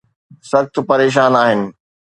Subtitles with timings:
[0.49, 1.59] سخت پريشان آهن.